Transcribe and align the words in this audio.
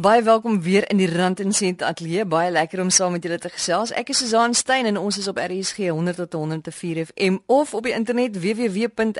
Baie 0.00 0.22
welkom 0.22 0.62
weer 0.62 0.90
in 0.90 0.96
die 0.96 1.16
Rand 1.16 1.40
en 1.40 1.52
Sent 1.52 1.82
Ateljee. 1.82 2.24
Baie 2.24 2.50
lekker 2.50 2.80
om 2.80 2.90
saam 2.90 3.12
met 3.12 3.22
julle 3.22 3.38
te 3.38 3.48
gesels. 3.52 3.90
Ek 3.92 4.08
is 4.08 4.18
Susan 4.18 4.54
Stein 4.56 4.86
en 4.88 4.96
ons 4.96 5.18
is 5.20 5.28
op 5.28 5.36
RSG 5.36 5.76
100 5.92 6.16
tot 6.16 6.32
104 6.32 7.04
FM 7.04 7.36
of 7.46 7.74
op 7.74 7.84
die 7.84 7.92
internet 7.92 8.40
www.rsg.co.za 8.40 9.10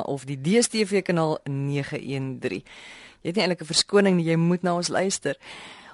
of 0.00 0.24
die 0.24 0.40
DStv 0.40 1.02
kanaal 1.04 1.38
913. 1.44 2.62
Jy 3.20 3.28
het 3.28 3.36
nie 3.36 3.44
eintlik 3.44 3.60
'n 3.60 3.72
verskoning 3.72 4.16
nie, 4.16 4.24
jy 4.30 4.36
moet 4.36 4.62
na 4.62 4.74
ons 4.74 4.88
luister. 4.88 5.36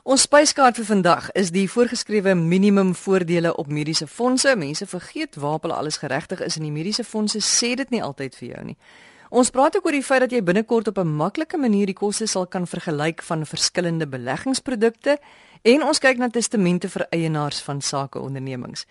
Ons 0.03 0.23
spyskaart 0.23 0.77
vir 0.77 0.85
vandag 0.85 1.31
is 1.33 1.51
die 1.51 1.71
voorgeskrewe 1.71 2.35
minimum 2.35 2.95
voordele 2.95 3.57
op 3.57 3.67
mediese 3.67 4.07
fondse. 4.07 4.57
Mense 4.57 4.87
vergeet 4.87 5.35
waar 5.35 5.59
hulle 5.61 5.75
alles 5.75 5.97
geregtig 5.97 6.41
is 6.41 6.57
en 6.57 6.63
die 6.63 6.71
mediese 6.71 7.05
fondse 7.05 7.39
sê 7.41 7.75
dit 7.75 7.91
nie 7.91 8.03
altyd 8.03 8.37
vir 8.37 8.49
jou 8.49 8.65
nie. 8.65 8.77
Ons 9.35 9.51
praat 9.51 9.75
ook 9.75 9.89
oor 9.89 9.97
die 9.97 10.07
feit 10.07 10.23
dat 10.23 10.31
jy 10.31 10.45
binnekort 10.47 10.87
op 10.89 10.99
'n 10.99 11.17
maklike 11.17 11.59
manier 11.59 11.87
die 11.87 11.99
koste 11.99 12.27
sal 12.27 12.47
kan 12.47 12.67
vergelyk 12.67 13.23
van 13.23 13.47
verskillende 13.47 14.07
beleggingsprodukte 14.07 15.19
en 15.63 15.83
ons 15.83 15.99
kyk 15.99 16.19
na 16.19 16.29
testamente 16.29 16.89
vir 16.89 17.07
eienaars 17.11 17.61
van 17.63 17.81
sakeondernemings. 17.81 18.87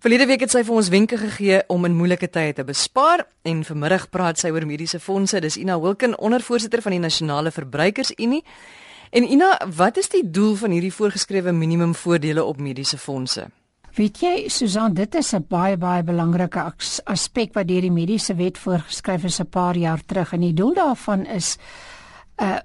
Verlede 0.00 0.26
week 0.26 0.40
het 0.40 0.50
sy 0.50 0.62
vir 0.64 0.74
ons 0.74 0.88
wenke 0.88 1.16
gegee 1.16 1.62
om 1.68 1.84
in 1.84 1.96
moeilike 1.96 2.30
tye 2.30 2.52
te 2.52 2.64
bespaar 2.64 3.26
en 3.42 3.64
vanmiddag 3.64 4.10
praat 4.10 4.38
sy 4.38 4.50
oor 4.50 4.66
mediese 4.66 5.00
fondse. 5.00 5.40
Dis 5.40 5.56
Ina 5.56 5.80
Wilken, 5.80 6.18
ondervoorsitter 6.18 6.82
van 6.82 6.92
die 6.92 7.00
Nasionale 7.00 7.50
Verbruikersunie. 7.50 8.44
En 9.10 9.24
Ina, 9.24 9.58
wat 9.76 9.96
is 9.96 10.08
die 10.08 10.30
doel 10.30 10.54
van 10.54 10.70
hierdie 10.70 10.92
voorgeskrewe 10.92 11.52
minimumvoordele 11.52 12.44
op 12.44 12.60
mediese 12.60 12.98
fondse? 12.98 13.48
Weet 13.92 14.22
jy, 14.24 14.48
Susan, 14.48 14.94
dit 14.96 15.14
is 15.14 15.34
'n 15.34 15.44
baie 15.48 15.76
baie 15.76 16.02
belangrike 16.02 16.72
aspek 17.04 17.52
wat 17.52 17.68
deur 17.68 17.80
die 17.80 17.90
mediese 17.90 18.34
wet 18.34 18.58
voorgeskryf 18.58 19.24
is 19.24 19.40
'n 19.40 19.46
paar 19.46 19.76
jaar 19.76 20.00
terug 20.06 20.32
en 20.32 20.40
die 20.40 20.54
doel 20.54 20.74
daarvan 20.74 21.26
is 21.26 21.58
uh 22.40 22.58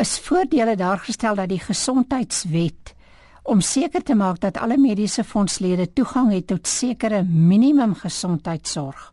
is 0.00 0.18
voordele 0.18 0.76
daar 0.76 0.98
gestel 0.98 1.34
dat 1.34 1.48
die 1.48 1.60
gesondheidswet 1.60 2.94
om 3.42 3.60
seker 3.60 4.02
te 4.02 4.14
maak 4.14 4.40
dat 4.40 4.58
alle 4.58 4.76
mediese 4.76 5.24
fondslede 5.24 5.92
toegang 5.92 6.32
het 6.32 6.46
tot 6.46 6.66
sekere 6.66 7.22
minimum 7.22 7.94
gesondheidsorg 7.94 9.12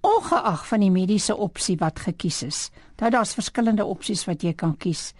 ongeag 0.00 0.66
van 0.66 0.80
die 0.80 0.90
mediese 0.90 1.36
opsie 1.36 1.76
wat 1.80 1.98
gekies 1.98 2.42
is. 2.42 2.70
Nou 3.00 3.10
daar's 3.10 3.34
verskillende 3.34 3.84
opsies 3.84 4.24
wat 4.24 4.42
jy 4.42 4.52
kan 4.52 4.76
kies. 4.76 5.12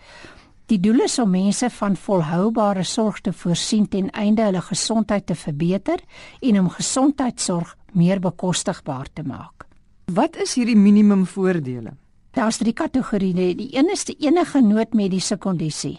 Die 0.72 0.78
doel 0.80 1.02
is 1.04 1.18
om 1.20 1.28
mense 1.28 1.68
van 1.76 1.96
volhoubare 1.96 2.82
sorg 2.88 3.18
te 3.20 3.32
voorsien 3.36 3.84
ten 3.88 4.06
einde 4.16 4.46
hulle 4.46 4.62
gesondheid 4.64 5.26
te 5.28 5.34
verbeter 5.36 6.00
en 6.40 6.60
om 6.60 6.70
gesondheidsorg 6.72 7.74
meer 7.92 8.20
bekostigbaar 8.20 9.10
te 9.12 9.22
maak. 9.22 9.66
Wat 10.12 10.36
is 10.40 10.54
hierdie 10.56 10.76
minimum 10.76 11.26
voordele? 11.28 11.92
Daar's 12.34 12.58
drie 12.58 12.72
kategorieë. 12.72 13.52
Die 13.60 13.68
een 13.76 13.92
is 13.92 14.06
die 14.08 14.16
enige 14.24 14.60
noodmediese 14.64 15.36
kondisie. 15.36 15.98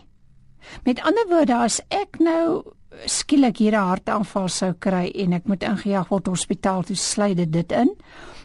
Met 0.83 1.01
ander 1.05 1.29
woorde, 1.29 1.55
as 1.61 1.79
ek 1.93 2.17
nou 2.19 2.63
skielik 3.05 3.57
hier 3.61 3.77
'n 3.77 3.87
hartaanval 3.87 4.49
sou 4.49 4.73
kry 4.73 5.11
en 5.13 5.33
ek 5.33 5.47
moet 5.47 5.63
ingejaag 5.63 6.09
word 6.09 6.27
hospitaal 6.27 6.83
toe, 6.83 6.95
sluit 6.95 7.51
dit 7.51 7.71
in, 7.71 7.95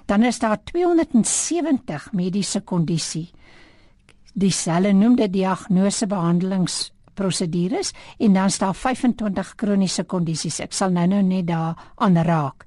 dan 0.06 0.22
is 0.22 0.38
daar 0.38 0.58
270 0.64 2.12
mediese 2.12 2.60
kondisie 2.60 3.30
die 4.34 4.52
selle 4.54 4.92
noem 4.92 5.16
dit 5.16 5.32
diagnose 5.32 6.06
behandelings 6.06 6.90
prosedures 7.20 7.92
en 8.18 8.32
dan 8.38 8.50
staan 8.50 8.74
25 8.74 9.54
kroniese 9.60 10.04
kondisies. 10.04 10.60
Ek 10.62 10.72
sal 10.76 10.94
nou-nou 10.94 11.22
net 11.26 11.48
daar 11.50 11.78
aanraak. 12.00 12.64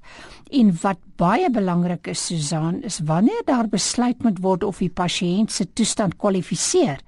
En 0.54 0.70
wat 0.82 1.00
baie 1.18 1.50
belangrik 1.50 2.10
is 2.12 2.26
Susan 2.28 2.82
is 2.86 3.00
wanneer 3.06 3.42
daar 3.48 3.68
besluit 3.70 4.22
moet 4.22 4.38
word 4.44 4.64
of 4.64 4.78
die 4.82 4.92
pasiënt 4.92 5.50
se 5.50 5.66
toestand 5.72 6.18
kwalifiseer 6.20 7.02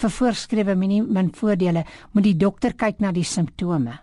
vir 0.00 0.12
voorgeskrewe 0.16 0.76
minimum 0.80 1.28
voordele, 1.36 1.84
moet 2.12 2.24
die 2.24 2.36
dokter 2.36 2.72
kyk 2.72 3.02
na 3.04 3.12
die 3.12 3.26
simptome. 3.26 3.98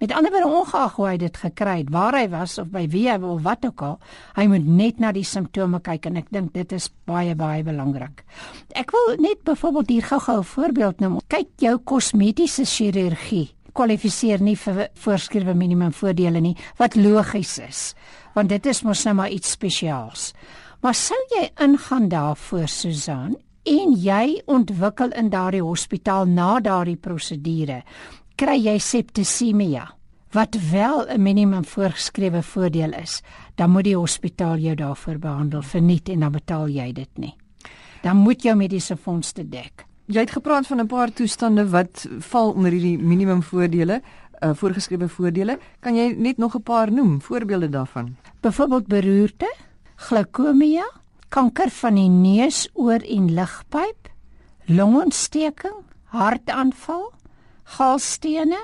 Met 0.00 0.12
ander 0.16 0.32
woorde 0.32 0.48
ongeag 0.48 0.94
hoe 0.96 1.06
hy 1.06 1.16
dit 1.20 1.36
gekry 1.36 1.74
het, 1.82 1.90
waar 1.92 2.16
hy 2.16 2.24
was 2.32 2.56
of 2.58 2.70
by 2.72 2.86
wie 2.88 3.04
hy 3.10 3.18
of 3.20 3.42
wat 3.44 3.66
ook 3.68 3.82
al, 3.84 3.98
hy 4.38 4.46
moet 4.48 4.64
net 4.64 5.00
na 5.02 5.10
die 5.12 5.26
simptome 5.28 5.82
kyk 5.84 6.08
en 6.08 6.16
ek 6.22 6.30
dink 6.32 6.54
dit 6.56 6.72
is 6.72 6.88
baie 7.04 7.34
baie 7.36 7.60
belangrik. 7.66 8.22
Ek 8.72 8.94
wil 8.96 9.18
net 9.20 9.42
byvoorbeeld 9.44 9.92
hier 9.92 10.06
gou-gou 10.08 10.38
'n 10.40 10.48
voorbeeld 10.56 11.00
noem. 11.00 11.20
Kyk 11.28 11.48
jou 11.60 11.76
kosmetiese 11.78 12.64
chirurgie 12.64 13.50
kwalifiseer 13.72 14.40
nie 14.40 14.56
vir 14.56 14.88
voorskrewe 14.94 15.54
minimum 15.54 15.92
voordele 15.92 16.40
nie, 16.40 16.56
wat 16.78 16.96
logies 16.96 17.58
is, 17.58 17.94
want 18.34 18.48
dit 18.48 18.66
is 18.66 18.82
mos 18.82 19.04
nou 19.04 19.14
maar 19.14 19.30
iets 19.30 19.50
spesiaals. 19.50 20.32
Maar 20.80 20.94
sou 20.94 21.18
jy 21.36 21.50
ingaan 21.60 22.08
daarvoor 22.08 22.68
Susan 22.68 23.36
en 23.68 23.92
jy 23.92 24.40
ontwikkel 24.46 25.12
in 25.12 25.28
daardie 25.30 25.62
hospitaal 25.62 26.26
na 26.26 26.60
daardie 26.60 26.96
prosedure 26.96 27.82
kry 28.40 28.56
jy 28.56 28.78
septisemia 28.80 29.82
wat 30.32 30.56
wel 30.70 31.04
'n 31.08 31.22
minimum 31.22 31.64
voorgeskrewe 31.64 32.42
voordeel 32.42 32.92
is, 32.92 33.22
dan 33.54 33.70
moet 33.70 33.84
die 33.84 33.96
hospitaal 33.96 34.56
jou 34.56 34.74
daarvoor 34.74 35.18
behandel 35.18 35.62
verniet 35.62 36.08
en 36.08 36.20
dan 36.20 36.32
betaal 36.32 36.68
jy 36.68 36.92
dit 36.92 37.18
nie. 37.18 37.36
Dan 38.02 38.16
moet 38.16 38.42
jou 38.42 38.56
mediese 38.56 38.96
fonds 38.96 39.32
dit 39.32 39.52
dek. 39.52 39.84
Jy 40.06 40.20
het 40.20 40.30
gepraat 40.30 40.66
van 40.66 40.80
'n 40.80 40.86
paar 40.86 41.12
toestande 41.12 41.68
wat 41.68 42.06
val 42.18 42.52
onder 42.52 42.70
hierdie 42.70 42.98
minimum 42.98 43.42
voordele, 43.42 44.02
uh, 44.42 44.50
voorgeskrewe 44.54 45.08
voordele. 45.08 45.58
Kan 45.80 45.94
jy 45.94 46.14
net 46.16 46.38
nog 46.38 46.54
'n 46.54 46.62
paar 46.62 46.92
noem, 46.92 47.20
voorbeelde 47.20 47.68
daarvan? 47.68 48.16
Byvoorbeeld 48.40 48.86
beroerte, 48.86 49.54
glaukomia, 49.96 50.90
kanker 51.28 51.70
van 51.70 51.94
die 51.94 52.08
neus, 52.08 52.68
oor 52.72 53.00
en 53.00 53.34
ligpyp, 53.34 54.08
longontsteking, 54.66 55.74
hartaanval, 56.04 57.12
galstene, 57.76 58.60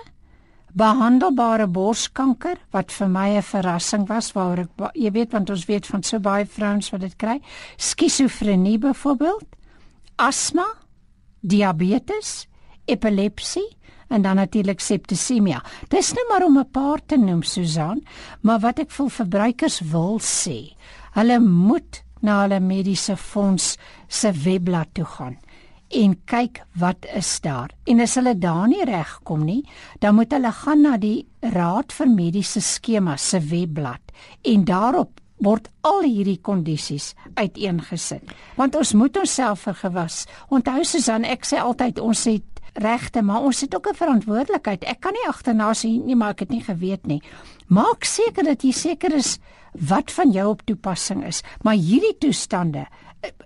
behandelbare 0.76 1.66
borskanker 1.72 2.58
wat 2.74 2.92
vir 2.92 3.08
my 3.08 3.28
'n 3.36 3.42
verrassing 3.42 4.08
was 4.08 4.32
waar 4.34 4.58
ek 4.60 4.68
jy 4.94 5.10
weet 5.10 5.32
want 5.32 5.50
ons 5.50 5.66
weet 5.66 5.86
van 5.86 6.02
so 6.02 6.18
baie 6.18 6.44
vrouens 6.44 6.90
wat 6.92 7.00
dit 7.00 7.16
kry, 7.16 7.40
skizofrenie 7.76 8.78
byvoorbeeld, 8.78 9.46
asma, 10.18 10.66
diabetes, 11.40 12.46
epilepsie 12.86 13.76
en 14.08 14.22
dan 14.22 14.36
natuurlik 14.36 14.80
septisemia. 14.80 15.62
Dis 15.88 16.12
net 16.12 16.24
maar 16.28 16.44
om 16.44 16.58
'n 16.58 16.70
paar 16.70 17.00
te 17.06 17.16
noem 17.16 17.42
Susan, 17.42 18.04
maar 18.42 18.60
wat 18.60 18.78
ek 18.78 18.90
vir 18.90 19.10
verbruikers 19.10 19.80
wil 19.80 20.18
sê, 20.20 20.76
hulle 21.14 21.40
moet 21.40 22.02
na 22.20 22.42
hulle 22.42 22.60
mediese 22.60 23.16
fonds 23.16 23.76
se 24.08 24.32
webblad 24.32 24.88
toe 24.94 25.04
gaan 25.04 25.36
en 25.88 26.16
kyk 26.26 26.62
wat 26.80 27.06
is 27.14 27.40
daar. 27.40 27.70
En 27.84 28.00
as 28.00 28.16
hulle 28.18 28.34
daar 28.38 28.66
nie 28.68 28.84
regkom 28.84 29.44
nie, 29.46 29.62
dan 30.00 30.16
moet 30.18 30.32
hulle 30.32 30.52
gaan 30.52 30.82
na 30.82 30.96
die 30.96 31.26
Raad 31.40 31.92
vir 31.92 32.10
Mediese 32.10 32.60
Skemas 32.60 33.28
se 33.30 33.40
webblad 33.40 34.02
en 34.42 34.64
daarop 34.64 35.20
word 35.44 35.68
al 35.84 36.02
hierdie 36.06 36.38
kondisies 36.42 37.12
uiteengesit. 37.36 38.24
Want 38.56 38.76
ons 38.76 38.94
moet 38.96 39.16
onsself 39.20 39.66
vergewas. 39.68 40.24
Onthou 40.48 40.84
Susan, 40.84 41.26
ek 41.28 41.44
sê 41.44 41.60
altyd 41.60 42.00
ons 42.00 42.24
het 42.30 42.55
regte, 42.82 43.22
maar 43.22 43.42
ons 43.42 43.60
het 43.60 43.74
ook 43.76 43.88
'n 43.88 43.94
verantwoordelikheid. 43.94 44.84
Ek 44.84 45.00
kan 45.00 45.12
nie 45.12 45.28
agterna 45.28 45.72
sien 45.74 46.04
nie, 46.06 46.16
maar 46.16 46.30
ek 46.30 46.38
het 46.38 46.50
nie 46.50 46.62
geweet 46.62 47.06
nie. 47.06 47.22
Maak 47.66 48.04
seker 48.04 48.44
dat 48.44 48.62
jy 48.62 48.70
seker 48.72 49.14
is 49.14 49.38
wat 49.72 50.12
van 50.12 50.30
jou 50.30 50.48
op 50.48 50.62
toepassing 50.64 51.24
is. 51.24 51.42
Maar 51.62 51.74
hierdie 51.74 52.16
toestande 52.18 52.86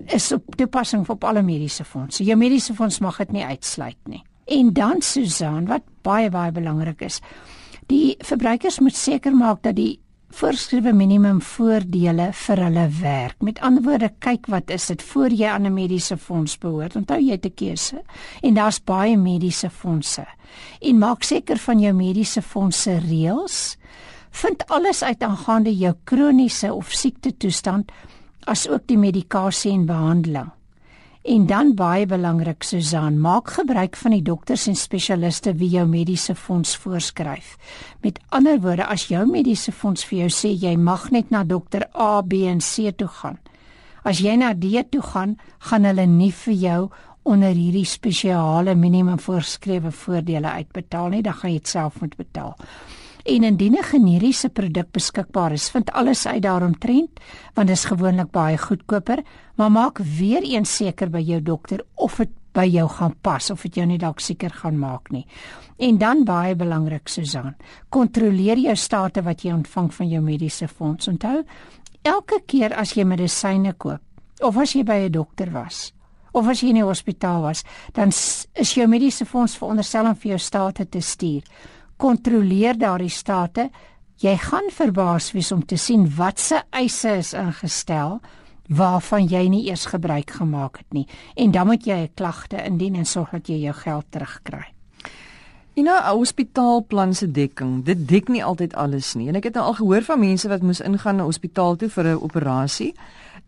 is 0.06 0.32
op 0.32 0.56
toepassing 0.56 1.08
op 1.08 1.24
alle 1.24 1.42
mediese 1.42 1.84
fondse. 1.84 2.24
Jou 2.24 2.36
mediese 2.36 2.74
fonds 2.74 2.98
mag 2.98 3.16
dit 3.16 3.32
nie 3.32 3.44
uitsluit 3.44 3.96
nie. 4.04 4.22
En 4.50 4.72
dan 4.72 5.02
Susan, 5.02 5.66
wat 5.66 5.82
baie 6.02 6.30
baie 6.30 6.52
belangrik 6.52 7.00
is, 7.00 7.20
die 7.86 8.16
verbruikers 8.18 8.78
moet 8.78 8.96
seker 8.96 9.34
maak 9.36 9.62
dat 9.62 9.76
die 9.76 10.00
voorgeskrewe 10.30 10.92
minimum 10.94 11.40
voordele 11.42 12.30
vir 12.32 12.62
hulle 12.64 12.86
werk. 13.00 13.36
Met 13.42 13.58
ander 13.66 13.82
woorde, 13.82 14.10
kyk 14.22 14.46
wat 14.52 14.70
is 14.70 14.86
dit 14.86 15.02
voor 15.02 15.34
jy 15.34 15.48
aan 15.48 15.66
'n 15.66 15.74
mediese 15.74 16.16
fonds 16.16 16.58
behoort. 16.58 16.96
Onthou 16.96 17.18
jy 17.20 17.32
het 17.32 17.46
'n 17.46 17.54
keuse 17.54 18.02
en 18.42 18.54
daar's 18.54 18.84
baie 18.84 19.16
mediese 19.16 19.70
fondse. 19.70 20.26
En 20.80 20.98
maak 20.98 21.22
seker 21.22 21.56
van 21.56 21.80
jou 21.80 21.92
mediese 21.92 22.42
fondse 22.42 22.98
reëls. 22.98 23.76
Vind 24.30 24.66
alles 24.66 25.02
uit 25.02 25.22
aangaande 25.22 25.76
jou 25.76 25.94
kroniese 26.04 26.74
of 26.74 26.92
siekte 26.92 27.36
toestand 27.36 27.90
as 28.40 28.68
ook 28.68 28.86
die 28.86 28.98
medikasie 28.98 29.72
en 29.72 29.86
behandeling. 29.86 30.59
En 31.22 31.46
dan 31.46 31.74
baie 31.76 32.06
belangrik 32.06 32.62
Susan, 32.62 33.18
maak 33.20 33.50
gebruik 33.52 33.96
van 33.96 34.14
die 34.14 34.22
dokters 34.24 34.64
en 34.66 34.76
spesialiste 34.76 35.52
wie 35.60 35.68
jou 35.68 35.84
mediese 35.84 36.32
fonds 36.34 36.72
voorskryf. 36.80 37.58
Met 38.00 38.20
ander 38.28 38.56
woorde, 38.60 38.86
as 38.86 39.04
jou 39.12 39.26
mediese 39.28 39.72
fonds 39.72 40.04
vir 40.08 40.22
jou 40.22 40.30
sê 40.32 40.54
jy 40.56 40.72
mag 40.80 41.10
net 41.12 41.28
na 41.30 41.42
dokter 41.44 41.84
A, 41.92 42.22
B 42.24 42.46
en 42.48 42.64
C 42.64 42.88
toe 42.96 43.10
gaan. 43.20 43.36
As 44.02 44.22
jy 44.24 44.38
na 44.40 44.54
D 44.56 44.80
toe 44.88 45.02
gaan, 45.04 45.36
gaan 45.68 45.84
hulle 45.84 46.06
nie 46.08 46.32
vir 46.32 46.54
jou 46.54 46.80
onder 47.28 47.52
hierdie 47.52 47.84
spesiale 47.84 48.74
minimum 48.74 49.20
voorgeskrewe 49.20 49.92
voordele 49.92 50.48
uitbetaal 50.56 51.12
nie, 51.12 51.22
dan 51.22 51.36
gaan 51.36 51.52
jy 51.52 51.60
dit 51.60 51.68
self 51.68 52.00
moet 52.00 52.16
betaal. 52.16 52.56
En 53.24 53.44
indien 53.44 53.76
'n 53.76 53.82
generiese 53.82 54.48
produk 54.48 54.90
beskikbaar 54.92 55.52
is, 55.52 55.70
vind 55.70 55.92
alles 55.92 56.26
uit 56.26 56.42
daaromtrent, 56.42 57.20
want 57.54 57.68
dit 57.68 57.76
is 57.76 57.84
gewoonlik 57.84 58.30
baie 58.30 58.58
goedkoper, 58.58 59.22
maar 59.54 59.70
maak 59.70 59.98
weer 59.98 60.42
eens 60.42 60.76
seker 60.76 61.10
by 61.10 61.20
jou 61.20 61.42
dokter 61.42 61.84
of 61.94 62.16
dit 62.16 62.30
by 62.52 62.66
jou 62.66 62.88
gaan 62.88 63.14
pas 63.22 63.50
of 63.50 63.62
dit 63.62 63.74
jou 63.74 63.86
nie 63.86 63.98
dalk 63.98 64.20
seker 64.20 64.50
gaan 64.50 64.78
maak 64.78 65.10
nie. 65.10 65.26
En 65.78 65.98
dan 65.98 66.24
baie 66.24 66.56
belangrik 66.58 67.08
Susan, 67.08 67.54
kontroleer 67.88 68.58
jou 68.58 68.76
state 68.76 69.22
wat 69.22 69.42
jy 69.42 69.52
ontvang 69.52 69.94
van 69.94 70.08
jou 70.08 70.22
mediese 70.22 70.68
fonds. 70.68 71.08
Onthou, 71.08 71.44
elke 72.02 72.42
keer 72.46 72.74
as 72.74 72.96
jy 72.96 73.04
medisyne 73.04 73.72
koop 73.72 74.00
of 74.40 74.56
as 74.56 74.72
jy 74.74 74.82
by 74.82 75.06
'n 75.06 75.12
dokter 75.12 75.50
was 75.52 75.92
of 76.32 76.48
as 76.48 76.60
jy 76.62 76.68
in 76.68 76.74
die 76.74 76.86
hospitaal 76.86 77.42
was, 77.42 77.64
dan 77.92 78.08
is 78.08 78.74
jou 78.74 78.86
mediese 78.86 79.26
fonds 79.26 79.56
veronderstel 79.58 80.06
om 80.06 80.14
vir 80.14 80.30
jou 80.30 80.38
state 80.38 80.88
te 80.88 81.00
stuur. 81.00 81.42
Kontroleer 82.00 82.78
daardie 82.80 83.12
state. 83.12 83.68
Jy 84.20 84.32
gaan 84.40 84.70
verbaas 84.72 85.32
wees 85.36 85.50
om 85.52 85.60
te 85.64 85.76
sien 85.76 86.06
wat 86.16 86.40
se 86.40 86.62
eise 86.72 87.18
is 87.20 87.34
ingestel 87.36 88.20
waarvan 88.70 89.26
jy 89.28 89.42
nie 89.50 89.64
eers 89.66 89.84
gebruik 89.90 90.30
gemaak 90.38 90.78
het 90.78 90.94
nie 90.94 91.06
en 91.34 91.50
dan 91.50 91.66
moet 91.66 91.84
jy 91.84 91.96
'n 92.06 92.14
klagte 92.14 92.56
indien 92.64 92.94
en 92.94 93.04
sorg 93.04 93.30
dat 93.30 93.48
jy 93.48 93.56
jou 93.56 93.74
geld 93.74 94.04
terugkry. 94.10 94.72
En 95.74 95.84
nou 95.84 95.98
'n 95.98 96.16
hospitaalplan 96.16 97.14
se 97.14 97.30
dekking, 97.30 97.84
dit 97.84 98.08
dek 98.08 98.28
nie 98.28 98.44
altyd 98.44 98.74
alles 98.74 99.14
nie. 99.14 99.28
En 99.28 99.34
ek 99.34 99.44
het 99.44 99.54
nou 99.54 99.64
al 99.66 99.74
gehoor 99.74 100.02
van 100.02 100.18
mense 100.18 100.48
wat 100.48 100.62
moes 100.62 100.80
ingaan 100.80 101.16
na 101.16 101.22
hospitaal 101.22 101.76
toe 101.76 101.88
vir 101.88 102.04
'n 102.04 102.22
operasie 102.22 102.94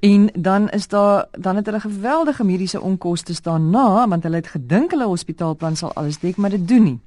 en 0.00 0.30
dan 0.34 0.68
is 0.68 0.88
daar 0.88 1.26
dan 1.30 1.56
het 1.56 1.66
hulle 1.66 1.80
geweldige 1.80 2.44
mediese 2.44 2.80
onkoste 2.80 3.42
daarna 3.42 4.08
want 4.08 4.22
hulle 4.22 4.36
het 4.36 4.46
gedink 4.46 4.90
hulle 4.90 5.06
hospitaalplan 5.06 5.76
sal 5.76 5.92
alles 5.92 6.18
dek, 6.18 6.36
maar 6.36 6.50
dit 6.50 6.68
doen 6.68 6.82
nie. 6.82 7.00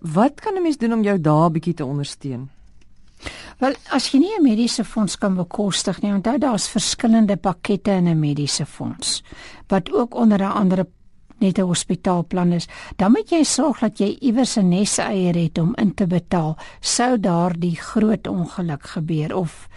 Wat 0.00 0.40
kan 0.40 0.54
'n 0.54 0.62
mens 0.62 0.76
doen 0.76 0.92
om 0.92 1.02
jou 1.02 1.20
daar 1.20 1.50
bietjie 1.50 1.74
te 1.74 1.84
ondersteun? 1.84 2.50
Wel, 3.58 3.74
as 3.90 4.10
jy 4.12 4.18
nie 4.18 4.36
'n 4.38 4.42
mediese 4.42 4.84
fonds 4.84 5.16
kan 5.18 5.34
bekostig 5.34 6.02
nie, 6.02 6.12
onthou 6.12 6.38
daar's 6.38 6.68
verskillende 6.68 7.36
pakkette 7.36 7.90
in 7.90 8.08
'n 8.08 8.20
mediese 8.20 8.66
fonds 8.66 9.22
wat 9.68 9.92
ook 9.92 10.14
onder 10.14 10.38
'n 10.38 10.52
ander 10.52 10.86
net 11.38 11.58
'n 11.58 11.62
hospitaalplan 11.62 12.52
is, 12.52 12.68
dan 12.96 13.12
moet 13.12 13.30
jy 13.30 13.42
sorg 13.44 13.80
dat 13.80 13.98
jy 13.98 14.16
iewers 14.20 14.56
'n 14.56 14.68
nes 14.68 14.98
eier 14.98 15.34
het 15.34 15.58
om 15.58 15.74
in 15.76 15.94
te 15.94 16.06
betaal 16.06 16.56
sou 16.80 17.20
daardie 17.20 17.76
groot 17.76 18.26
ongeluk 18.26 18.86
gebeur 18.86 19.36
of 19.36 19.68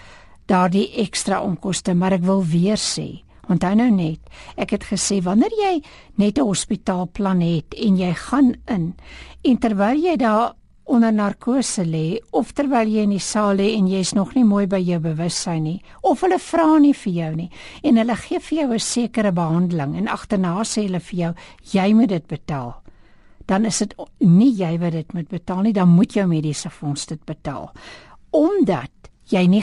daardie 0.46 0.94
ekstra 0.96 1.42
onkoste, 1.42 1.94
maar 1.94 2.12
ek 2.12 2.24
wil 2.24 2.46
weer 2.46 2.78
sê, 2.78 3.24
onthou 3.50 3.76
nou 3.76 3.90
net, 3.92 4.20
ek 4.58 4.72
het 4.78 4.84
gesê 4.92 5.22
wanneer 5.26 5.54
jy 5.58 5.82
net 6.18 6.38
'n 6.38 6.46
hospitaalplan 6.46 7.42
het 7.42 7.74
en 7.74 7.98
jy 7.98 8.14
gaan 8.14 8.56
in 8.68 8.94
en 9.44 9.58
terwyl 9.58 9.98
jy 9.98 10.16
daar 10.18 10.54
onder 10.90 11.14
narkose 11.14 11.86
lê 11.86 12.18
of 12.32 12.52
terwyl 12.58 12.90
jy 12.90 13.04
in 13.06 13.14
die 13.14 13.22
saal 13.22 13.60
lê 13.60 13.76
en 13.78 13.88
jy's 13.88 14.16
nog 14.18 14.34
nie 14.36 14.44
mooi 14.44 14.66
by 14.70 14.80
jou 14.82 14.98
bewussyn 15.04 15.64
nie 15.64 15.78
of 16.02 16.24
hulle 16.26 16.40
vra 16.42 16.80
nie 16.82 16.96
vir 16.98 17.14
jou 17.14 17.32
nie 17.36 17.50
en 17.86 18.02
hulle 18.02 18.16
gee 18.24 18.40
vir 18.40 18.58
jou 18.60 18.74
'n 18.74 18.80
sekere 18.80 19.32
behandeling 19.32 19.96
en 19.98 20.08
agterna 20.08 20.54
sê 20.64 20.88
hulle 20.88 21.00
vir 21.00 21.20
jou 21.20 21.34
jy 21.74 21.94
moet 21.94 22.10
dit 22.10 22.28
betaal. 22.28 22.82
Dan 23.46 23.66
is 23.66 23.80
dit 23.80 23.94
nie 24.20 24.52
jy 24.52 24.78
wat 24.80 24.92
dit 24.92 25.14
moet 25.14 25.30
betaal 25.30 25.62
nie 25.62 25.74
dan 25.74 25.90
moet 25.90 26.14
jou 26.14 26.28
mediese 26.28 26.70
fonds 26.70 27.06
dit 27.06 27.26
betaal. 27.26 27.72
Omdat 28.32 28.92
jy 29.30 29.48
nie 29.48 29.62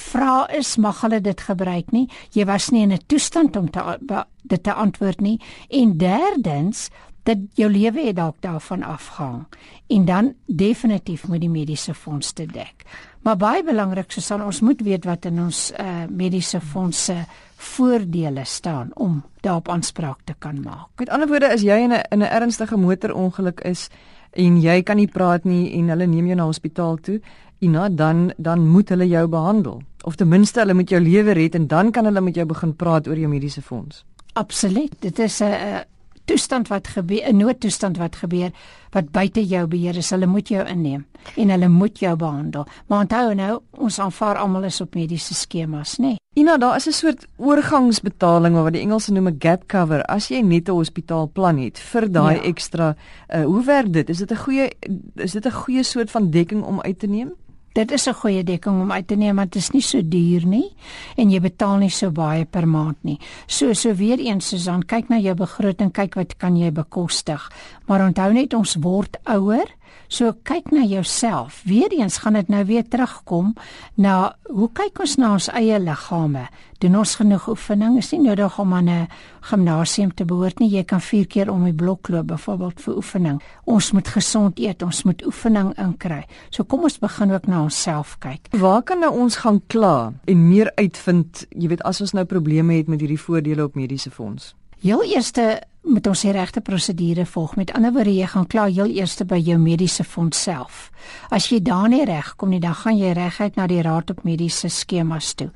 gevra 0.00 0.48
is 0.56 0.76
mag 0.76 1.00
hulle 1.04 1.20
dit 1.20 1.40
gebruik 1.40 1.92
nie 1.92 2.08
jy 2.32 2.44
was 2.48 2.70
nie 2.70 2.82
in 2.82 2.92
'n 2.92 3.06
toestand 3.06 3.56
om 3.56 3.70
te 3.70 3.98
dit 4.42 4.62
te 4.62 4.72
antwoord 4.72 5.20
nie 5.20 5.40
en 5.68 5.98
derdens 5.98 6.90
dat 7.22 7.38
jou 7.54 7.70
lewe 7.70 8.06
het 8.06 8.16
dalk 8.16 8.36
daarvan 8.40 8.82
afhang 8.82 9.46
en 9.86 10.04
dan 10.04 10.34
definitief 10.46 11.28
moet 11.28 11.40
die 11.40 11.50
mediese 11.50 11.94
fonds 11.94 12.34
dit 12.34 12.52
dek. 12.52 12.84
Maar 13.22 13.36
baie 13.36 13.64
belangrik 13.64 14.16
is 14.16 14.26
dan 14.26 14.42
ons 14.42 14.60
moet 14.60 14.80
weet 14.80 15.04
wat 15.04 15.24
in 15.24 15.40
ons 15.40 15.72
uh, 15.72 16.06
mediese 16.08 16.60
fondse 16.60 17.26
voordele 17.56 18.44
staan 18.44 18.90
om 18.94 19.22
daarop 19.40 19.68
aanspraak 19.68 20.18
te 20.24 20.34
kan 20.38 20.62
maak. 20.62 20.88
Met 20.98 21.08
ander 21.08 21.28
woorde, 21.28 21.52
as 21.52 21.62
jy 21.62 21.76
in 21.76 21.92
'n 21.92 22.02
in 22.10 22.22
'n 22.22 22.32
ernstige 22.32 22.76
motorongeluk 22.76 23.60
is 23.60 23.90
en 24.32 24.60
jy 24.60 24.82
kan 24.82 24.96
nie 24.96 25.08
praat 25.08 25.44
nie 25.44 25.72
en 25.72 25.88
hulle 25.88 26.06
neem 26.06 26.26
jou 26.26 26.36
na 26.36 26.44
hospitaal 26.44 26.96
toe, 26.96 27.20
Ina, 27.60 27.88
dan 27.88 28.32
dan 28.38 28.68
moet 28.68 28.88
hulle 28.88 29.08
jou 29.08 29.26
behandel 29.28 29.82
of 30.04 30.16
ten 30.16 30.28
minste 30.28 30.60
hulle 30.60 30.74
moet 30.74 30.90
jou 30.90 31.00
lewe 31.00 31.32
red 31.32 31.54
en 31.54 31.66
dan 31.66 31.90
kan 31.90 32.04
hulle 32.04 32.20
met 32.20 32.34
jou 32.34 32.46
begin 32.46 32.76
praat 32.76 33.08
oor 33.08 33.18
jou 33.18 33.28
mediese 33.28 33.62
fonds. 33.62 34.04
Absoluut. 34.32 34.94
Dit 35.00 35.18
is 35.18 35.40
'n 35.40 35.84
toestand 36.24 36.68
wat 36.68 36.88
gebeur, 36.88 37.22
'n 37.28 37.36
noodtoestand 37.36 37.96
wat 37.96 38.16
gebeur 38.16 38.50
wat 38.90 39.10
buite 39.10 39.46
jou 39.46 39.66
beheer 39.66 39.96
is, 39.96 40.10
hulle 40.10 40.26
moet 40.26 40.48
jou 40.48 40.66
inneem 40.66 41.06
en 41.36 41.50
hulle 41.50 41.68
moet 41.68 41.98
jou 41.98 42.16
behandel. 42.16 42.66
Maar 42.86 43.00
onthou 43.00 43.34
nou, 43.34 43.60
ons 43.70 43.98
aanvaar 43.98 44.36
almal 44.36 44.64
is 44.64 44.80
op 44.80 44.94
mediese 44.94 45.34
skemas, 45.34 45.98
nê? 45.98 46.02
Nee. 46.06 46.18
Ina, 46.38 46.56
daar 46.58 46.76
is 46.76 46.86
'n 46.86 46.92
soort 46.92 47.26
oorgangsbetaling 47.36 48.54
wat 48.54 48.72
die 48.72 48.82
Engelse 48.82 49.12
noem 49.12 49.28
'n 49.28 49.36
gap 49.38 49.66
cover 49.66 50.02
as 50.02 50.28
jy 50.28 50.40
net 50.40 50.68
'n 50.68 50.72
hospitaalplan 50.72 51.58
het 51.58 51.78
vir 51.78 52.12
daai 52.12 52.34
ja. 52.34 52.42
ekstra. 52.42 52.96
Uh, 53.28 53.44
hoe 53.44 53.64
werk 53.64 53.92
dit? 53.92 54.08
Is 54.08 54.18
dit 54.18 54.30
'n 54.30 54.36
goeie 54.36 54.70
is 55.14 55.32
dit 55.32 55.46
'n 55.46 55.50
goeie 55.50 55.82
soort 55.82 56.10
van 56.10 56.30
dekking 56.30 56.62
om 56.62 56.80
uit 56.80 56.98
te 56.98 57.06
neem? 57.06 57.32
Dit 57.72 57.92
is 57.92 58.08
'n 58.08 58.14
goeie 58.14 58.42
dekking 58.44 58.80
om 58.82 58.92
uit 58.92 59.06
te 59.06 59.14
neem 59.14 59.36
want 59.36 59.52
dit 59.52 59.62
is 59.62 59.70
nie 59.70 59.82
so 59.82 60.02
duur 60.02 60.46
nie 60.46 60.74
en 61.16 61.30
jy 61.30 61.40
betaal 61.40 61.76
nie 61.76 61.90
so 61.90 62.10
baie 62.10 62.44
per 62.44 62.66
maand 62.66 62.96
nie. 63.02 63.18
So 63.46 63.72
so 63.72 63.94
weer 63.94 64.18
eens 64.18 64.48
Susan, 64.48 64.82
kyk 64.82 65.08
na 65.08 65.18
jou 65.18 65.34
begroting, 65.34 65.92
kyk 65.92 66.14
wat 66.14 66.36
kan 66.36 66.56
jy 66.56 66.70
bekostig. 66.72 67.50
Maar 67.86 68.00
onthou 68.06 68.32
net 68.32 68.54
ons 68.54 68.74
word 68.74 69.16
ouer 69.24 69.66
So 70.10 70.32
kyk 70.42 70.72
na 70.74 70.82
jouself. 70.82 71.60
Weereens 71.70 72.16
gaan 72.18 72.34
dit 72.34 72.48
nou 72.50 72.64
weer 72.66 72.82
terugkom 72.82 73.52
na 73.94 74.34
hoe 74.50 74.66
kyk 74.74 74.98
ons 75.04 75.14
na 75.22 75.36
ons 75.36 75.46
eie 75.54 75.78
liggame? 75.78 76.48
Doen 76.82 76.96
ons 76.98 77.12
genoeg 77.20 77.46
oefening? 77.52 77.94
Is 78.00 78.10
nie 78.10 78.24
nodig 78.24 78.58
om 78.58 78.74
aan 78.74 78.88
'n 78.88 79.08
gimnasium 79.40 80.10
te 80.14 80.24
behoort 80.24 80.58
nie. 80.58 80.68
Jy 80.70 80.84
kan 80.84 81.00
4 81.00 81.26
keer 81.26 81.50
om 81.50 81.64
die 81.64 81.72
blok 81.72 82.08
loop 82.08 82.26
byvoorbeeld 82.26 82.80
vir 82.80 82.96
oefening. 82.96 83.40
Ons 83.64 83.92
moet 83.92 84.08
gesond 84.08 84.58
eet, 84.58 84.82
ons 84.82 85.02
moet 85.02 85.26
oefening 85.26 85.78
inkry. 85.78 86.24
So 86.50 86.64
kom 86.64 86.82
ons 86.82 86.98
begin 86.98 87.32
ook 87.32 87.46
na 87.46 87.62
onsself 87.62 88.18
kyk. 88.18 88.48
Waar 88.50 88.82
kan 88.82 88.98
nou 88.98 89.12
ons 89.12 89.36
gaan 89.36 89.62
kla 89.66 90.12
en 90.24 90.48
meer 90.48 90.72
uitvind, 90.74 91.46
jy 91.48 91.68
weet 91.68 91.82
as 91.82 92.00
ons 92.00 92.12
nou 92.12 92.24
probleme 92.24 92.74
het 92.74 92.88
met 92.88 93.00
hierdie 93.00 93.20
voordele 93.20 93.64
op 93.64 93.74
mediese 93.74 94.10
fonds? 94.10 94.54
Heel 94.80 95.02
eerste 95.04 95.60
moet 95.84 96.06
ons 96.08 96.22
die 96.24 96.32
regte 96.32 96.64
prosedure 96.64 97.26
volg. 97.28 97.52
Met 97.56 97.72
ander 97.76 97.92
woorde, 97.92 98.16
jy 98.16 98.26
gaan 98.32 98.46
klaar 98.48 98.72
heel 98.72 98.88
eerste 98.96 99.24
by 99.28 99.36
jou 99.36 99.58
mediese 99.60 100.04
fonds 100.04 100.42
self. 100.42 100.90
As 101.28 101.52
jy 101.52 101.60
daar 101.64 101.88
nie 101.92 102.04
reg 102.08 102.36
kom 102.40 102.48
nie, 102.52 102.60
dan 102.60 102.74
gaan 102.80 102.96
jy 102.96 103.12
reguit 103.16 103.56
na 103.60 103.66
die 103.68 103.82
raad 103.84 104.10
op 104.12 104.24
mediese 104.24 104.68
skemas 104.72 105.34
toe. 105.36 105.50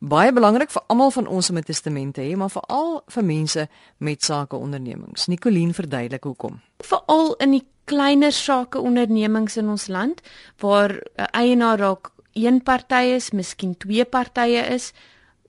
Baie 0.00 0.32
belangrik 0.32 0.70
vir 0.70 0.82
almal 0.88 1.10
van 1.10 1.26
ons 1.26 1.50
om 1.50 1.56
'n 1.56 1.62
testament 1.62 2.14
te 2.14 2.20
hê, 2.20 2.36
maar 2.36 2.50
veral 2.50 3.02
vir 3.06 3.24
mense 3.24 3.68
met 3.98 4.22
sakeondernemings. 4.24 5.26
Nicoline 5.26 5.74
verduidelik 5.74 6.24
hoekom. 6.24 6.60
Veral 6.78 7.34
in 7.34 7.50
die 7.50 7.66
kleiner 7.90 8.32
sakeondernemings 8.32 9.56
in 9.58 9.68
ons 9.68 9.88
land 9.90 10.20
waar 10.62 10.92
'n 11.16 11.30
eienaar 11.34 11.76
dalk 11.76 12.12
een 12.32 12.62
party 12.62 13.14
is, 13.16 13.30
miskien 13.30 13.76
twee 13.76 14.04
partye 14.04 14.62
is. 14.74 14.92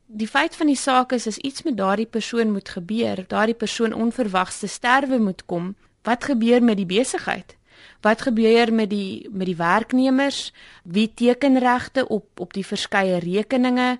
Die 0.05 0.27
feit 0.27 0.55
van 0.55 0.67
die 0.67 0.75
saak 0.75 1.11
is 1.11 1.27
as 1.27 1.37
iets 1.37 1.63
met 1.63 1.77
daardie 1.77 2.05
persoon 2.05 2.51
moet 2.51 2.69
gebeur, 2.69 3.23
daardie 3.27 3.55
persoon 3.55 3.93
onverwagse 3.93 4.67
sterwe 4.67 5.19
moet 5.19 5.45
kom, 5.45 5.75
wat 6.03 6.23
gebeur 6.23 6.63
met 6.63 6.77
die 6.77 6.85
besigheid? 6.85 7.55
Wat 8.01 8.21
gebeur 8.21 8.73
met 8.73 8.89
die 8.89 9.29
met 9.31 9.45
die 9.45 9.55
werknemers? 9.55 10.53
Wie 10.83 11.13
teken 11.13 11.59
regte 11.59 12.07
op 12.07 12.39
op 12.39 12.53
die 12.53 12.65
verskeie 12.65 13.19
rekeninge? 13.19 13.99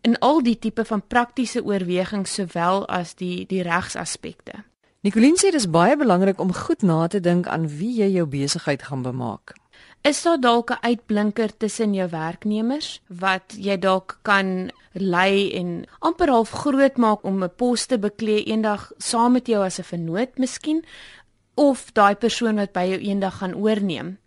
In 0.00 0.18
al 0.18 0.42
die 0.42 0.58
tipe 0.58 0.84
van 0.84 1.06
praktiese 1.06 1.64
oorwegings 1.64 2.34
sowel 2.34 2.86
as 2.88 3.14
die 3.14 3.46
die 3.46 3.62
regsaspekte. 3.62 4.64
Nicoline 5.08 5.40
sê 5.40 5.48
dis 5.48 5.64
baie 5.72 5.94
belangrik 5.96 6.36
om 6.36 6.50
goed 6.52 6.82
na 6.84 7.06
te 7.08 7.16
dink 7.24 7.46
aan 7.48 7.62
wie 7.78 7.94
jy 8.02 8.10
jou 8.18 8.26
besigheid 8.28 8.82
gaan 8.90 9.00
bemaak. 9.06 9.54
Is 10.04 10.20
daar 10.22 10.36
dalk 10.36 10.70
'n 10.70 10.84
uitblinker 10.84 11.56
tussen 11.56 11.94
jou 11.94 12.08
werknemers 12.10 13.00
wat 13.08 13.56
jy 13.56 13.78
dalk 13.78 14.18
kan 14.22 14.70
lei 14.92 15.50
en 15.60 15.86
amper 15.98 16.28
half 16.28 16.50
groot 16.50 16.96
maak 16.96 17.24
om 17.24 17.42
'n 17.42 17.56
pos 17.56 17.86
te 17.86 17.98
beklee 17.98 18.44
eendag 18.44 18.92
saam 18.98 19.32
met 19.32 19.46
jou 19.46 19.64
as 19.64 19.78
'n 19.78 19.90
vennoot 19.92 20.38
miskien 20.38 20.84
of 21.54 21.92
daai 21.92 22.14
persoon 22.14 22.56
wat 22.56 22.72
by 22.72 22.84
jou 22.84 23.00
eendag 23.00 23.38
gaan 23.38 23.54
oorneem? 23.54 24.18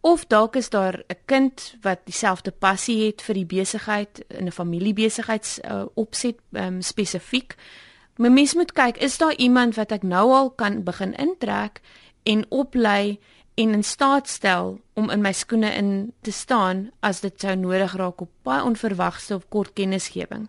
Of 0.00 0.26
dalk 0.26 0.56
is 0.56 0.70
daar 0.70 1.02
'n 1.08 1.16
kind 1.24 1.76
wat 1.82 1.98
dieselfde 2.04 2.50
passie 2.50 3.06
het 3.06 3.22
vir 3.22 3.34
die 3.34 3.46
besigheid 3.46 4.24
in 4.28 4.46
'n 4.46 4.52
familiebesigheids 4.52 5.58
uh, 5.64 5.84
opset 5.94 6.36
um, 6.52 6.82
spesifiek 6.82 7.56
My 8.18 8.28
mens 8.34 8.54
moet 8.58 8.72
kyk, 8.74 8.96
is 8.98 9.14
daar 9.18 9.36
iemand 9.38 9.76
wat 9.78 9.92
ek 9.94 10.02
nou 10.02 10.32
al 10.34 10.48
kan 10.50 10.80
begin 10.82 11.12
intrek 11.22 11.78
en 12.26 12.42
oplei 12.50 13.20
en 13.54 13.76
in 13.76 13.84
staat 13.86 14.26
stel 14.28 14.80
om 14.98 15.06
in 15.10 15.22
my 15.22 15.30
skoene 15.32 15.70
in 15.78 15.90
te 16.26 16.34
staan 16.34 16.88
as 16.98 17.22
dit 17.22 17.38
sou 17.40 17.54
nodig 17.54 17.94
raak 17.94 18.24
op 18.26 18.32
baie 18.42 18.64
onverwagse 18.66 19.34
of 19.38 19.46
kort 19.54 19.70
kennisgewing. 19.78 20.48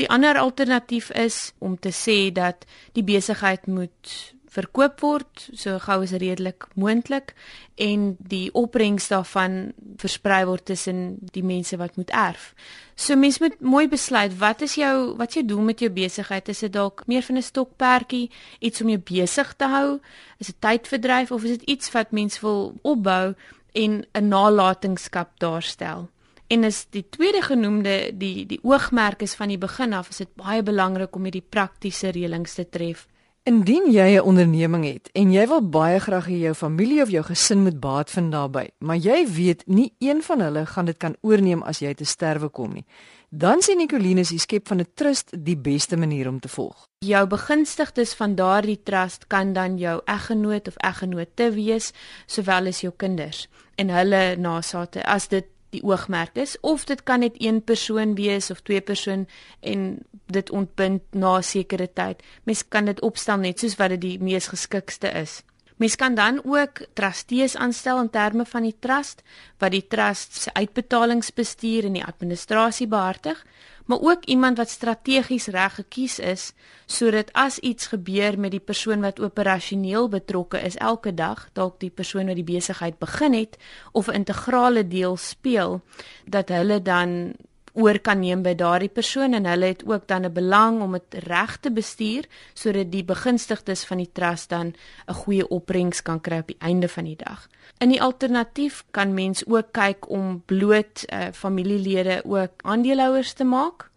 Die 0.00 0.08
ander 0.08 0.40
alternatief 0.40 1.10
is 1.12 1.52
om 1.58 1.76
te 1.76 1.92
sê 1.92 2.32
dat 2.32 2.64
die 2.96 3.04
besigheid 3.04 3.66
moet 3.68 4.16
verkoop 4.50 5.00
word 5.04 5.44
so 5.54 5.78
gou 5.78 6.00
as 6.02 6.12
redelik 6.18 6.66
moontlik 6.74 7.34
en 7.80 8.16
die 8.18 8.48
opbrengs 8.58 9.06
daarvan 9.12 9.72
versprei 10.02 10.42
word 10.48 10.66
tussen 10.72 11.18
die 11.34 11.44
mense 11.46 11.78
wat 11.78 11.96
moet 12.00 12.10
erf. 12.10 12.50
So 12.98 13.16
mens 13.16 13.38
moet 13.40 13.60
mooi 13.62 13.86
besluit 13.88 14.34
wat 14.40 14.64
is 14.66 14.74
jou 14.80 15.14
wat 15.20 15.36
jy 15.36 15.44
doel 15.46 15.62
met 15.70 15.84
jou 15.84 15.90
besigheid? 15.94 16.50
Is 16.50 16.64
dit 16.66 16.72
dalk 16.74 17.04
meer 17.06 17.22
van 17.22 17.36
'n 17.36 17.42
stokperdjie, 17.42 18.30
iets 18.58 18.80
om 18.82 18.88
jou 18.88 18.98
besig 18.98 19.54
te 19.56 19.64
hou? 19.64 20.00
Is 20.38 20.46
dit 20.46 20.60
tydverdryf 20.60 21.30
of 21.30 21.44
is 21.44 21.58
dit 21.58 21.62
iets 21.62 21.92
wat 21.92 22.10
mens 22.10 22.40
wil 22.40 22.74
opbou 22.82 23.34
en 23.72 24.04
'n 24.12 24.28
nalatenskap 24.28 25.38
daarstel? 25.38 26.08
En 26.48 26.64
is 26.64 26.86
die 26.90 27.06
tweede 27.08 27.42
genoemde 27.42 28.10
die 28.14 28.46
die 28.46 28.60
oogmerk 28.62 29.22
is 29.22 29.34
van 29.34 29.48
die 29.48 29.58
begin 29.58 29.92
af 29.92 30.08
is 30.08 30.16
dit 30.16 30.34
baie 30.34 30.62
belangrik 30.62 31.14
om 31.16 31.22
hierdie 31.22 31.46
praktiese 31.48 32.10
reëlings 32.10 32.54
te 32.54 32.68
tref 32.68 33.06
Indien 33.50 33.88
jy 33.90 34.14
'n 34.14 34.22
onderneming 34.30 34.84
het 34.84 35.08
en 35.12 35.32
jy 35.32 35.46
wil 35.46 35.62
baie 35.68 35.98
graag 35.98 36.26
hê 36.26 36.36
jou 36.38 36.54
familie 36.54 37.02
of 37.02 37.10
jou 37.10 37.22
gesin 37.24 37.62
moet 37.62 37.80
baat 37.80 38.10
vind 38.10 38.32
daarbey, 38.32 38.70
maar 38.78 38.96
jy 38.96 39.26
weet 39.26 39.62
nie 39.66 39.92
een 39.98 40.22
van 40.22 40.40
hulle 40.40 40.66
gaan 40.66 40.84
dit 40.84 40.96
kan 40.96 41.16
oorneem 41.20 41.62
as 41.62 41.78
jy 41.78 41.94
te 41.94 42.04
sterwe 42.04 42.48
kom 42.48 42.72
nie, 42.72 42.84
dan 43.30 43.62
sien 43.62 43.78
Nicolinus 43.78 44.28
die 44.28 44.38
skep 44.38 44.68
van 44.68 44.80
'n 44.80 44.86
trust 44.94 45.44
die 45.44 45.56
beste 45.56 45.96
manier 45.96 46.28
om 46.28 46.40
te 46.40 46.48
volg. 46.48 46.88
Jou 46.98 47.26
begunstigdes 47.26 48.14
van 48.14 48.34
daardie 48.34 48.82
trust 48.82 49.26
kan 49.26 49.52
dan 49.52 49.78
jou 49.78 50.00
eggenoot 50.04 50.68
of 50.68 50.76
eggenote 50.76 51.50
wees, 51.50 51.92
sowel 52.26 52.66
as 52.66 52.80
jou 52.80 52.92
kinders 52.96 53.48
en 53.74 53.88
hulle 53.88 54.36
nasate 54.36 55.04
as 55.04 55.28
dit 55.28 55.44
die 55.70 55.82
oogmerk 55.82 56.36
is 56.36 56.56
of 56.60 56.84
dit 56.84 57.02
kan 57.02 57.20
net 57.20 57.34
een 57.38 57.62
persoon 57.64 58.14
wees 58.14 58.50
of 58.50 58.60
twee 58.60 58.80
persoon 58.80 59.26
en 59.60 59.98
dit 60.26 60.50
ontbind 60.50 61.02
na 61.10 61.36
'n 61.38 61.42
sekere 61.42 61.92
tyd. 61.92 62.22
Mens 62.44 62.68
kan 62.68 62.84
dit 62.84 63.00
opstel 63.00 63.36
net 63.36 63.58
soos 63.58 63.76
wat 63.76 63.88
dit 63.88 64.00
die 64.00 64.18
mees 64.18 64.46
geskikste 64.46 65.08
is. 65.08 65.42
Mens 65.80 65.96
kan 65.96 66.14
dan 66.14 66.42
ook 66.44 66.82
trustees 66.92 67.56
aanstel 67.56 68.00
in 68.00 68.10
terme 68.10 68.44
van 68.44 68.62
die 68.62 68.76
trust 68.78 69.22
wat 69.58 69.72
die 69.72 69.86
trust 69.88 70.36
se 70.36 70.52
uitbetalingsbestuur 70.52 71.88
en 71.88 71.96
die 71.96 72.04
administrasie 72.04 72.88
behartig 72.88 73.44
maar 73.90 74.00
ook 74.00 74.24
iemand 74.24 74.56
wat 74.56 74.70
strategies 74.70 75.46
reg 75.46 75.74
gekies 75.74 76.18
is 76.18 76.52
sodat 76.86 77.32
as 77.32 77.58
iets 77.58 77.86
gebeur 77.90 78.38
met 78.38 78.52
die 78.54 78.62
persoon 78.62 79.00
wat 79.00 79.20
operasioneel 79.20 80.08
betrokke 80.08 80.60
is 80.62 80.76
elke 80.76 81.14
dag, 81.14 81.48
dalk 81.52 81.80
die 81.80 81.90
persoon 81.90 82.30
wat 82.30 82.38
die 82.38 82.46
besigheid 82.46 82.98
begin 82.98 83.34
het 83.34 83.56
of 83.92 84.06
'n 84.06 84.20
integrale 84.20 84.86
deel 84.88 85.16
speel, 85.16 85.80
dat 86.26 86.48
hulle 86.48 86.82
dan 86.82 87.34
oor 87.72 87.98
kan 87.98 88.20
neem 88.20 88.42
by 88.42 88.54
daardie 88.54 88.88
persoon 88.88 89.34
en 89.34 89.46
hulle 89.46 89.72
het 89.72 89.84
ook 89.86 90.08
dan 90.08 90.24
'n 90.24 90.32
belang 90.32 90.80
om 90.82 90.92
dit 90.92 91.14
reg 91.24 91.56
te 91.56 91.70
bestuur 91.70 92.24
sodat 92.54 92.92
die 92.92 93.04
begunstigdes 93.04 93.84
van 93.84 93.96
die 93.96 94.10
trust 94.12 94.48
dan 94.48 94.74
'n 95.08 95.14
goeie 95.14 95.48
opbrengs 95.48 96.02
kan 96.02 96.20
kry 96.20 96.38
op 96.38 96.46
die 96.46 96.60
einde 96.60 96.88
van 96.88 97.04
die 97.04 97.16
dag. 97.16 97.48
In 97.78 97.88
die 97.88 98.02
alternatief 98.02 98.84
kan 98.90 99.14
mens 99.14 99.46
ook 99.46 99.72
kyk 99.72 100.10
om 100.10 100.42
bloot 100.46 101.04
uh, 101.12 101.32
familielede 101.32 102.22
ook 102.24 102.50
aandeelhouers 102.62 103.32
te 103.32 103.44
maak 103.44 103.90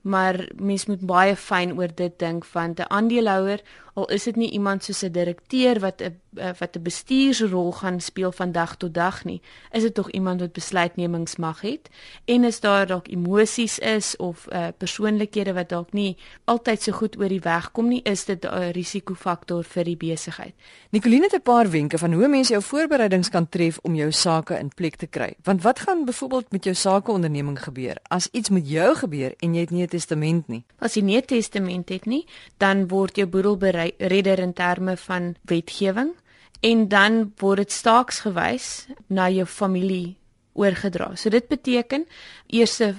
maar 0.00 0.48
mens 0.56 0.86
moet 0.86 1.00
baie 1.00 1.36
fyn 1.36 1.74
oor 1.78 1.90
dit 1.94 2.18
dink 2.18 2.44
van 2.44 2.74
'n 2.76 2.90
aandeelhouer 2.98 3.60
al 3.98 4.06
is 4.14 4.28
dit 4.28 4.36
nie 4.36 4.50
iemand 4.50 4.84
soos 4.84 5.02
'n 5.02 5.12
direkteur 5.12 5.80
wat 5.80 6.00
'n 6.02 6.14
eh, 6.36 6.50
wat 6.58 6.76
'n 6.76 6.82
bestuursrol 6.82 7.72
gaan 7.72 8.00
speel 8.00 8.32
van 8.32 8.52
dag 8.52 8.76
tot 8.76 8.94
dag 8.94 9.24
nie. 9.24 9.40
Is 9.72 9.82
dit 9.82 9.94
tog 9.94 10.10
iemand 10.10 10.40
wat 10.40 10.52
besluitnemingsmag 10.52 11.60
het? 11.60 11.88
En 12.24 12.44
as 12.44 12.60
daar 12.60 12.86
dalk 12.86 13.08
emosies 13.08 13.78
is 13.78 14.16
of 14.16 14.46
uh, 14.52 14.66
persoonlikhede 14.78 15.52
wat 15.52 15.68
dalk 15.68 15.92
nie 15.92 16.16
altyd 16.44 16.82
so 16.82 16.92
goed 16.92 17.18
oor 17.18 17.28
die 17.28 17.40
weg 17.40 17.70
kom 17.70 17.88
nie 17.88 18.02
is 18.02 18.24
dit 18.24 18.44
'n 18.44 18.70
risikofaktor 18.70 19.64
vir 19.64 19.84
die 19.84 19.96
besigheid. 19.96 20.54
Nicoline 20.90 21.24
het 21.24 21.34
'n 21.34 21.42
paar 21.42 21.70
wenke 21.70 21.98
van 21.98 22.12
hoe 22.12 22.28
mense 22.28 22.52
jou 22.52 22.62
voorbereidings 22.62 23.28
kan 23.28 23.48
tref 23.48 23.78
om 23.82 23.94
jou 23.94 24.12
sake 24.12 24.58
in 24.58 24.68
plek 24.74 24.96
te 24.96 25.06
kry. 25.06 25.34
Want 25.42 25.62
wat 25.62 25.78
gaan 25.78 26.04
byvoorbeeld 26.04 26.52
met 26.52 26.64
jou 26.64 26.74
sakeonderneming 26.74 27.62
gebeur? 27.62 27.96
As 28.02 28.28
iets 28.32 28.48
met 28.48 28.68
jou 28.68 28.96
gebeur 28.96 29.34
en 29.38 29.54
jy 29.54 29.60
het 29.60 29.70
nie 29.70 29.82
'n 29.82 29.88
testament 29.88 30.48
nie. 30.48 30.64
As 30.78 30.94
jy 30.94 31.02
nie 31.02 31.16
'n 31.16 31.24
testament 31.24 31.88
het 31.88 32.06
nie 32.06 32.26
dan 32.56 32.88
word 32.88 33.16
jou 33.16 33.26
boedel 33.26 33.56
berei 33.56 33.87
redder 33.98 34.38
in 34.38 34.52
terme 34.52 34.96
van 34.96 35.34
wetgewing 35.42 36.14
en 36.60 36.88
dan 36.88 37.32
word 37.36 37.56
dit 37.56 37.72
staaksgewys 37.72 38.86
na 39.06 39.28
jou 39.30 39.46
familie 39.46 40.16
oorgedra. 40.52 41.14
So 41.14 41.30
dit 41.30 41.48
beteken 41.48 42.06
eerste 42.46 42.94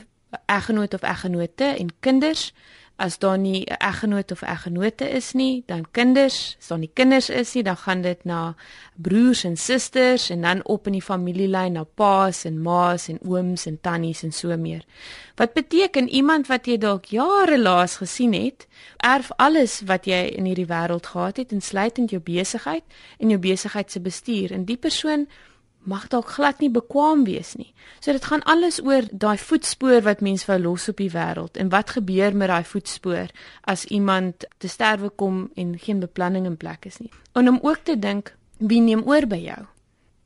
eggenoot 0.45 0.93
of 0.93 1.01
eggenote 1.01 1.63
en 1.63 1.89
kinders 1.99 2.53
as 2.99 3.17
daar 3.17 3.37
nie 3.37 3.63
'n 3.63 3.77
eggenoot 3.77 4.31
of 4.31 4.41
eggenote 4.41 5.09
is 5.09 5.31
nie, 5.33 5.63
dan 5.65 5.85
kinders, 5.91 6.55
as 6.59 6.67
daar 6.67 6.77
nie 6.77 6.91
kinders 6.93 7.29
is 7.29 7.53
nie, 7.53 7.63
dan 7.63 7.77
gaan 7.77 8.01
dit 8.01 8.25
na 8.25 8.55
broers 8.95 9.43
en 9.43 9.57
susters 9.57 10.29
en 10.29 10.41
dan 10.41 10.65
op 10.65 10.87
in 10.87 10.93
die 10.93 11.01
familielyn 11.01 11.71
na 11.71 11.83
paas 11.83 12.43
en 12.45 12.61
maas 12.61 13.07
en 13.07 13.19
ooms 13.21 13.65
en 13.65 13.77
tannies 13.81 14.23
en 14.23 14.31
so 14.31 14.57
meer. 14.57 14.83
Wat 15.35 15.53
beteken 15.53 16.09
iemand 16.09 16.47
wat 16.47 16.65
jy 16.65 16.77
dalk 16.77 17.05
jare 17.05 17.59
laas 17.59 17.95
gesien 17.95 18.33
het, 18.33 18.67
erf 18.97 19.31
alles 19.35 19.81
wat 19.85 20.05
jy 20.05 20.35
in 20.35 20.45
hierdie 20.45 20.67
wêreld 20.67 21.05
gehad 21.05 21.37
het, 21.37 21.51
insluitend 21.51 22.09
jou 22.09 22.21
besigheid 22.21 22.83
en 23.17 23.29
jou 23.29 23.39
besigheid 23.39 23.91
se 23.91 23.99
bestuur 23.99 24.51
en 24.51 24.65
die 24.65 24.77
persoon 24.77 25.27
mag 25.89 26.05
dalk 26.11 26.29
glad 26.37 26.61
nie 26.61 26.69
bekwam 26.69 27.23
wees 27.25 27.55
nie. 27.57 27.71
So 27.99 28.13
dit 28.15 28.25
gaan 28.29 28.43
alles 28.49 28.77
oor 28.85 29.07
daai 29.11 29.37
voetspoor 29.41 30.03
wat 30.05 30.21
mens 30.25 30.45
wou 30.49 30.59
los 30.61 30.87
op 30.91 31.01
die 31.01 31.09
wêreld 31.13 31.57
en 31.57 31.71
wat 31.73 31.95
gebeur 31.97 32.35
met 32.37 32.51
daai 32.51 32.63
voetspoor 32.63 33.33
as 33.73 33.85
iemand 33.85 34.45
te 34.57 34.69
sterwe 34.69 35.09
kom 35.09 35.47
en 35.55 35.73
geen 35.79 35.99
beplanning 36.03 36.45
in 36.49 36.57
plek 36.57 36.85
is 36.85 36.99
nie. 37.01 37.11
En 37.33 37.49
om 37.49 37.59
ook 37.61 37.83
te 37.83 37.97
dink, 37.99 38.33
wie 38.57 38.81
neem 38.81 39.03
oor 39.07 39.27
by 39.27 39.41
jou? 39.41 39.59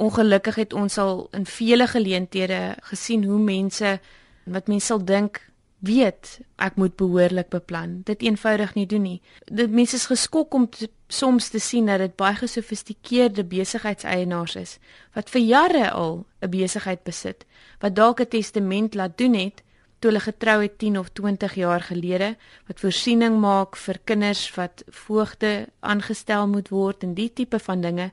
Ongelukkig 0.03 0.55
het 0.55 0.73
ons 0.73 0.97
al 0.97 1.27
in 1.37 1.45
vele 1.45 1.87
geleenthede 1.87 2.75
gesien 2.91 3.23
hoe 3.23 3.39
mense 3.39 3.99
wat 4.43 4.67
mense 4.67 4.91
sal 4.91 5.03
dink 5.05 5.39
weet 5.83 6.39
ek 6.63 6.77
moet 6.79 6.95
behoorlik 6.95 7.49
beplan. 7.51 8.01
Dit 8.07 8.21
eenvoudig 8.23 8.73
nie 8.77 8.85
doen 8.87 9.03
nie. 9.03 9.21
Dit 9.45 9.71
mense 9.71 9.97
is 9.99 10.07
geskok 10.07 10.53
om 10.55 10.69
te, 10.71 10.87
soms 11.11 11.49
te 11.51 11.59
sien 11.59 11.89
dat 11.91 11.99
dit 11.99 12.15
baie 12.15 12.35
gesofistikeerde 12.39 13.43
besigheidseienaars 13.43 14.55
is 14.61 14.77
wat 15.13 15.29
vir 15.29 15.41
jare 15.41 15.91
al 15.91 16.25
'n 16.41 16.49
besigheid 16.49 17.03
besit, 17.03 17.45
wat 17.79 17.95
dalk 17.95 18.21
'n 18.21 18.27
testament 18.27 18.95
laat 18.95 19.17
doen 19.17 19.33
het 19.33 19.63
toe 19.99 20.11
hulle 20.11 20.23
getrou 20.23 20.61
het 20.61 20.77
10 20.77 20.99
of 20.99 21.09
20 21.09 21.53
jaar 21.55 21.81
gelede 21.81 22.35
wat 22.67 22.79
voorsiening 22.79 23.39
maak 23.39 23.75
vir 23.75 23.99
kinders 24.03 24.55
wat 24.55 24.83
voogde 24.87 25.67
aangestel 25.79 26.47
moet 26.47 26.69
word 26.69 27.03
en 27.03 27.13
die 27.13 27.33
tipe 27.33 27.59
van 27.59 27.81
dinge. 27.81 28.11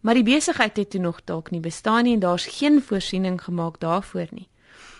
Maar 0.00 0.14
die 0.14 0.22
besigheid 0.22 0.76
het 0.76 0.90
toe 0.90 1.00
nog 1.00 1.20
dalk 1.24 1.50
nie 1.50 1.60
bestaan 1.60 2.04
nie 2.04 2.14
en 2.14 2.20
daar's 2.20 2.46
geen 2.46 2.82
voorsiening 2.82 3.42
gemaak 3.44 3.80
daarvoor 3.80 4.28
nie. 4.30 4.48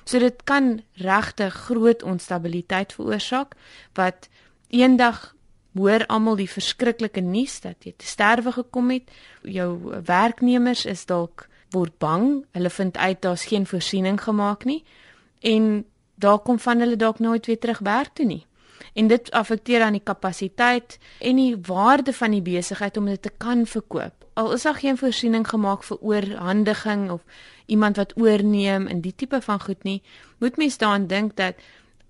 So 0.04 0.18
dit 0.18 0.44
kan 0.44 0.80
regtig 0.92 1.54
groot 1.68 2.02
onstabiliteit 2.02 2.92
veroorsaak 2.92 3.54
wat 3.94 4.28
eendag 4.68 5.34
hoor 5.78 6.06
almal 6.06 6.36
die 6.36 6.50
verskriklike 6.50 7.20
nuus 7.20 7.60
dat 7.60 7.84
jy 7.84 7.92
te 7.96 8.06
sterwe 8.06 8.52
gekom 8.52 8.90
het. 8.90 9.10
Jou 9.42 9.76
werknemers 10.04 10.86
is 10.88 11.06
dalk 11.06 11.46
word 11.70 11.98
bang. 11.98 12.44
Hulle 12.56 12.70
vind 12.70 12.96
uit 12.96 13.22
daar's 13.22 13.44
geen 13.50 13.66
voorsiening 13.66 14.20
gemaak 14.22 14.64
nie 14.64 14.82
en 15.40 15.84
daar 16.18 16.38
kom 16.42 16.58
van 16.58 16.80
hulle 16.82 16.96
dalk 16.96 17.18
nooit 17.18 17.46
weer 17.46 17.58
terug 17.58 17.78
werk 17.78 18.14
toe 18.14 18.26
nie. 18.26 18.44
En 18.94 19.06
dit 19.06 19.30
affekteer 19.30 19.82
aan 19.82 19.94
die 19.94 20.04
kapasiteit 20.04 20.98
en 21.20 21.36
die 21.36 21.56
waarde 21.66 22.12
van 22.12 22.34
die 22.34 22.42
besigheid 22.42 22.96
om 22.96 23.06
dit 23.06 23.22
te 23.22 23.30
kan 23.36 23.66
verkoop. 23.66 24.17
Al 24.38 24.52
is 24.54 24.62
daar 24.62 24.78
geen 24.78 24.98
voorsiening 24.98 25.48
gemaak 25.48 25.82
vir 25.88 25.98
oorhandiging 25.98 27.08
of 27.10 27.24
iemand 27.66 27.98
wat 27.98 28.14
oorneem 28.16 28.86
in 28.86 29.00
die 29.02 29.14
tipe 29.14 29.40
van 29.42 29.60
goed 29.60 29.82
nie, 29.82 30.02
moet 30.38 30.56
mens 30.56 30.78
daaraan 30.78 31.08
dink 31.10 31.36
dat 31.36 31.58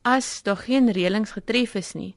as 0.03 0.43
daar 0.43 0.61
geen 0.69 0.93
reëlings 0.93 1.33
getref 1.37 1.75
is 1.75 1.95
nie 1.95 2.15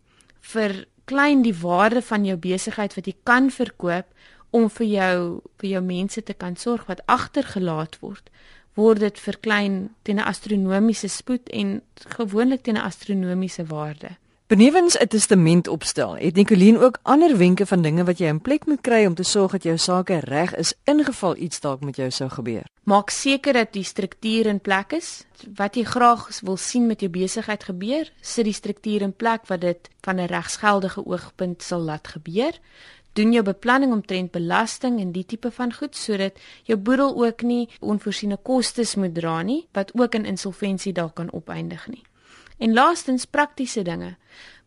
vir 0.54 0.86
klein 1.06 1.44
die 1.46 1.56
waarde 1.56 2.02
van 2.02 2.26
jou 2.26 2.38
besigheid 2.38 2.96
wat 2.98 3.08
jy 3.10 3.16
kan 3.28 3.50
verkoop 3.52 4.08
om 4.52 4.70
vir 4.70 4.88
jou 4.88 5.18
vir 5.62 5.70
jou 5.76 5.84
mense 5.86 6.24
te 6.24 6.34
kan 6.34 6.56
sorg 6.56 6.88
wat 6.90 7.04
agtergelaat 7.06 8.00
word 8.02 8.32
word 8.80 9.04
dit 9.04 9.20
verklein 9.20 9.78
teen 10.04 10.20
'n 10.20 10.28
astronomiese 10.32 11.08
spoed 11.08 11.50
en 11.50 11.82
gewoonlik 12.18 12.64
teen 12.64 12.78
'n 12.78 12.88
astronomiese 12.88 13.66
waarde. 13.66 14.18
Benewens 14.52 14.98
'n 14.98 15.08
testament 15.08 15.68
opstel, 15.68 16.16
het 16.16 16.36
Nicoline 16.36 16.80
ook 16.80 17.00
ander 17.02 17.38
wenke 17.38 17.66
van 17.66 17.82
dinge 17.82 18.04
wat 18.04 18.18
jy 18.18 18.26
in 18.28 18.42
plek 18.42 18.66
moet 18.66 18.82
kry 18.82 19.06
om 19.06 19.14
te 19.14 19.24
sorg 19.24 19.52
dat 19.52 19.64
jou 19.64 19.78
sake 19.78 20.20
reg 20.20 20.56
is 20.56 20.74
ingeval 20.84 21.38
iets 21.38 21.60
dalk 21.60 21.82
met 21.82 21.96
jou 21.96 22.12
sou 22.12 22.30
gebeur. 22.30 22.64
Maak 22.84 23.10
seker 23.10 23.54
dat 23.54 23.74
die 23.74 23.84
struktuur 23.84 24.46
in 24.46 24.60
plek 24.60 24.92
is. 24.92 25.24
Wat 25.56 25.76
jy 25.76 25.84
graag 25.84 26.40
wil 26.42 26.58
sien 26.58 26.88
met 26.88 27.00
jou 27.00 27.12
besigheid 27.12 27.64
gebeur, 27.64 28.12
sit 28.22 28.44
die 28.44 28.54
struktuur 28.54 29.02
in 29.02 29.14
plek 29.14 29.48
wat 29.48 29.62
dit 29.62 29.90
van 30.02 30.16
'n 30.16 30.26
regsgeldige 30.26 31.06
oogpunt 31.06 31.64
sal 31.64 31.80
laat 31.80 32.08
gebeur 32.08 32.60
doen 33.14 33.32
jou 33.32 33.44
beplanning 33.44 33.92
omtrent 33.92 34.32
belasting 34.32 35.00
en 35.00 35.12
die 35.12 35.26
tipe 35.26 35.52
van 35.52 35.74
goed 35.74 35.96
sodat 35.96 36.34
jou 36.64 36.80
boedel 36.80 37.26
ook 37.26 37.42
nie 37.42 37.70
onvoorsiene 37.80 38.38
kostes 38.38 38.96
moet 38.96 39.16
dra 39.16 39.42
nie 39.42 39.68
wat 39.72 39.92
ook 40.00 40.14
in 40.16 40.26
insolventie 40.26 40.94
dalk 40.94 41.16
kan 41.16 41.32
opeindig 41.32 41.88
nie. 41.88 42.04
En 42.62 42.74
laastens 42.74 43.26
praktiese 43.26 43.82
dinge. 43.82 44.16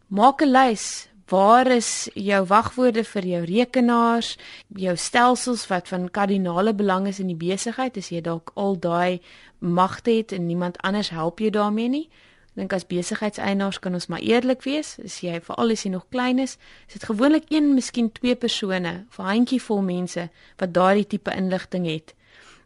Maak 0.06 0.42
'n 0.42 0.50
lys. 0.50 1.08
Waar 1.28 1.66
is 1.66 2.10
jou 2.14 2.46
wagwoorde 2.46 3.04
vir 3.04 3.24
jou 3.26 3.44
rekenaars, 3.44 4.38
jou 4.68 4.96
stelsels 4.96 5.66
wat 5.66 5.88
van 5.88 6.10
kardinale 6.10 6.74
belang 6.74 7.06
is 7.06 7.18
in 7.18 7.26
die 7.26 7.46
besigheid 7.48 7.96
as 7.96 8.08
jy 8.08 8.20
dalk 8.20 8.50
al 8.54 8.78
daai 8.78 9.20
magte 9.58 10.10
het 10.10 10.32
en 10.32 10.46
niemand 10.46 10.78
anders 10.78 11.08
help 11.08 11.38
jou 11.38 11.50
daarmee 11.50 11.88
nie? 11.88 12.10
dink 12.54 12.72
as 12.72 12.86
besigheidseienaars 12.86 13.78
kan 13.78 13.94
ons 13.94 14.06
maar 14.06 14.22
eerlik 14.22 14.62
wees, 14.62 14.98
as 15.04 15.20
jy 15.20 15.40
veral 15.40 15.70
as 15.70 15.82
jy 15.82 15.90
nog 15.90 16.06
klein 16.14 16.38
is, 16.38 16.58
is 16.86 16.92
dit 16.92 17.04
gewoonlik 17.04 17.44
een, 17.48 17.74
miskien 17.74 18.12
twee 18.12 18.34
persone, 18.34 18.92
'n 19.18 19.22
handjievol 19.22 19.82
mense 19.82 20.28
wat 20.56 20.74
daardie 20.74 21.06
tipe 21.06 21.34
inligting 21.34 21.86
het. 21.86 22.14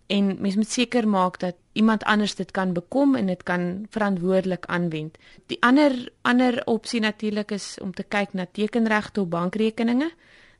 En 0.08 0.40
mens 0.40 0.56
moet 0.56 0.70
seker 0.70 1.08
maak 1.08 1.38
dat 1.38 1.56
iemand 1.72 2.04
anders 2.04 2.34
dit 2.34 2.50
kan 2.50 2.72
bekom 2.72 3.14
en 3.14 3.26
dit 3.26 3.42
kan 3.42 3.86
verantwoordelik 3.90 4.66
aanwend. 4.66 5.18
Die 5.46 5.58
ander 5.60 5.92
ander 6.22 6.62
opsie 6.64 7.00
natuurlik 7.00 7.50
is 7.50 7.76
om 7.82 7.92
te 7.94 8.02
kyk 8.02 8.32
na 8.32 8.46
tekenregte 8.52 9.20
op 9.20 9.30
bankrekeninge. 9.30 10.10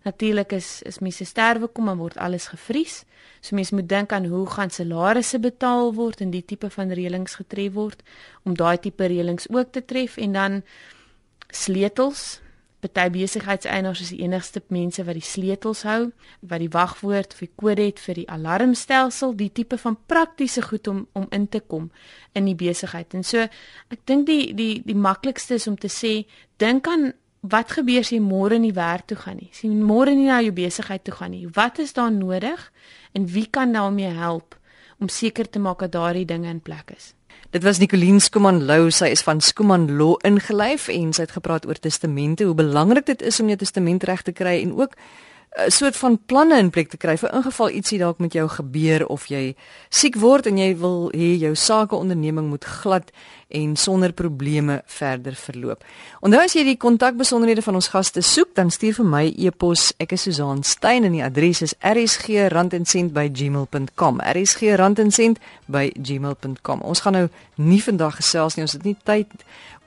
Natuurlik 0.05 0.53
is 0.53 0.83
is 0.83 0.99
mense 0.99 1.25
sterwe 1.25 1.67
kom 1.67 1.89
dan 1.89 1.99
word 1.99 2.17
alles 2.17 2.47
gevries. 2.53 3.05
So 3.41 3.57
mense 3.57 3.75
moet 3.75 3.89
dink 3.89 4.13
aan 4.13 4.27
hoe 4.27 4.47
gaan 4.47 4.71
salarisse 4.71 5.41
betaal 5.41 5.95
word 5.95 6.21
en 6.21 6.31
die 6.31 6.45
tipe 6.45 6.71
van 6.71 6.93
reëlings 6.93 7.35
getref 7.41 7.73
word 7.73 8.03
om 8.45 8.57
daai 8.57 8.79
tipe 8.79 9.07
reëlings 9.07 9.49
ook 9.49 9.73
te 9.73 9.85
tref 9.85 10.17
en 10.17 10.33
dan 10.33 10.63
sleutels. 11.49 12.41
Party 12.79 13.11
besigheidseienaars 13.11 14.01
is 14.05 14.11
die 14.15 14.21
enigste 14.23 14.63
mense 14.71 15.03
wat 15.03 15.17
die 15.19 15.25
sleutels 15.27 15.83
hou, 15.83 16.13
wat 16.47 16.63
die 16.63 16.71
wagwoord 16.71 17.33
of 17.35 17.41
die 17.43 17.51
kode 17.59 17.89
het 17.89 17.99
vir 17.99 18.21
die 18.21 18.27
alarmstelsel, 18.31 19.35
die 19.35 19.51
tipe 19.51 19.79
van 19.83 19.97
praktiese 20.07 20.63
goed 20.63 20.87
om 20.87 21.01
om 21.19 21.27
in 21.35 21.49
te 21.49 21.61
kom 21.61 21.91
in 22.39 22.47
die 22.47 22.55
besigheid. 22.55 23.15
En 23.19 23.27
so 23.27 23.43
ek 23.91 24.05
dink 24.07 24.29
die 24.31 24.55
die 24.55 24.77
die 24.87 24.95
maklikste 24.95 25.59
is 25.59 25.67
om 25.67 25.77
te 25.77 25.91
sê 25.91 26.23
dink 26.63 26.87
aan 26.87 27.11
wat 27.41 27.75
gebeur 27.75 28.07
as 28.07 28.13
jy 28.15 28.23
môre 28.23 28.59
nie 28.63 28.75
werk 28.75 29.11
toe 29.11 29.19
gaan 29.19 29.43
nie? 29.43 29.51
As 29.51 29.65
jy 29.67 29.75
môre 29.75 30.15
nie 30.15 30.31
na 30.31 30.39
jou 30.47 30.55
besigheid 30.55 31.03
toe 31.05 31.19
gaan 31.19 31.35
nie, 31.35 31.47
wat 31.59 31.83
is 31.83 31.95
daar 31.99 32.13
nodig 32.15 32.71
en 33.13 33.27
wie 33.27 33.47
kan 33.51 33.75
daarmee 33.75 34.15
help 34.15 34.55
om 34.99 35.11
seker 35.11 35.51
te 35.51 35.59
maak 35.59 35.83
dat 35.83 35.99
daardie 35.99 36.27
dinge 36.27 36.51
in 36.51 36.63
plek 36.63 36.95
is? 36.95 37.15
Dit 37.51 37.63
was 37.63 37.79
Nicoline 37.79 38.21
Skuman 38.21 38.65
Lou, 38.69 38.91
sy 38.93 39.07
is 39.09 39.23
van 39.25 39.39
Skuman 39.41 39.87
Law 39.97 40.19
ingelyf 40.29 40.91
en 40.93 41.15
sy 41.17 41.25
het 41.25 41.33
gepraat 41.33 41.65
oor 41.65 41.79
testamente, 41.81 42.45
hoe 42.45 42.53
belangrik 42.53 43.07
dit 43.09 43.25
is 43.25 43.41
om 43.41 43.49
jou 43.49 43.57
testament 43.57 44.05
reg 44.05 44.21
te 44.27 44.35
kry 44.37 44.59
en 44.61 44.75
ook 44.77 44.93
'n 45.57 45.71
soort 45.71 45.97
van 45.97 46.19
planne 46.27 46.59
in 46.59 46.71
plek 46.71 46.89
te 46.89 46.97
kry 46.97 47.17
vir 47.17 47.33
ingeval 47.35 47.71
ietsie 47.71 47.99
dalk 47.99 48.19
met 48.19 48.33
jou 48.33 48.49
gebeur 48.49 49.07
of 49.07 49.27
jy 49.27 49.57
siek 49.89 50.17
word 50.17 50.47
en 50.47 50.59
jy 50.59 50.77
wil 50.77 51.11
hê 51.15 51.39
jou 51.41 51.55
sake 51.55 51.97
onderneming 51.97 52.49
moet 52.49 52.65
glad 52.65 53.11
en 53.49 53.77
sonder 53.77 54.13
probleme 54.13 54.83
verder 54.87 55.35
verloop. 55.35 55.85
Onthou 56.21 56.43
as 56.45 56.53
jy 56.53 56.65
die 56.67 56.77
kontakbesonderhede 56.77 57.63
van 57.65 57.75
ons 57.81 57.89
gaste 57.89 58.21
soek, 58.21 58.53
dan 58.59 58.71
stuur 58.71 58.95
vir 59.01 59.09
my 59.09 59.35
e-pos. 59.49 59.97
Ek 59.97 60.13
is 60.13 60.23
Susan 60.29 60.61
Stein 60.63 61.05
en 61.09 61.13
die 61.17 61.25
adres 61.25 61.65
is 61.65 61.73
rsg@gmail.com. 61.81 64.21
rsg@gmail.com. 64.21 66.81
Ons 66.81 67.01
gaan 67.01 67.13
nou 67.13 67.29
nie 67.57 67.83
vandag 67.83 68.17
gesels 68.21 68.55
nie. 68.55 68.65
Ons 68.65 68.73
het 68.73 68.85
nie 68.85 68.97
tyd 69.05 69.27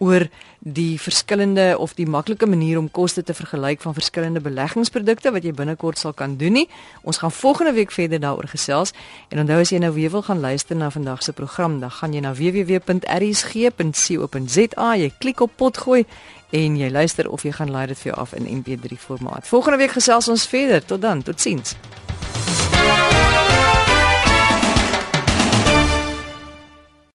oor 0.01 0.27
die 0.59 0.99
verskillende 1.01 1.77
of 1.77 1.93
die 1.97 2.05
maklike 2.05 2.45
manier 2.45 2.77
om 2.77 2.89
koste 2.89 3.23
te 3.23 3.33
vergelyk 3.33 3.81
van 3.81 3.93
verskillende 3.93 4.41
beleggingsprodukte 4.41 5.31
wat 5.33 5.45
jy 5.45 5.53
binnekort 5.57 5.97
sal 5.97 6.13
kan 6.13 6.35
doen 6.37 6.53
nie. 6.53 6.67
Ons 7.01 7.21
gaan 7.21 7.31
volgende 7.31 7.73
week 7.77 7.91
verder 7.91 8.21
daaroor 8.21 8.49
gesels. 8.49 8.93
En 9.29 9.41
onthou 9.41 9.59
as 9.61 9.73
jy 9.73 9.79
nou 9.81 9.93
weer 9.93 10.11
wil 10.13 10.25
gaan 10.25 10.39
luister 10.39 10.75
na 10.75 10.89
vandag 10.89 11.23
se 11.23 11.33
program, 11.33 11.79
dan 11.79 11.91
gaan 11.91 12.13
jy 12.13 12.21
na 12.21 12.33
www.rsg 12.33 13.50
rsg.co.za. 13.53 14.95
Jy 14.95 15.11
klik 15.19 15.41
op 15.41 15.51
potgooi 15.55 16.05
en 16.51 16.77
jy 16.79 16.89
luister 16.91 17.29
of 17.29 17.43
jy 17.43 17.51
gaan 17.55 17.71
laai 17.71 17.87
dit 17.91 17.99
vir 17.99 18.11
jou 18.11 18.19
af 18.21 18.35
in 18.35 18.47
MP3 18.61 18.99
formaat. 18.99 19.47
Volgende 19.47 19.77
week 19.77 19.95
gesels 19.95 20.27
ons 20.27 20.47
verder. 20.47 20.85
Tot 20.85 21.01
dan, 21.01 21.23
totsiens. 21.23 21.75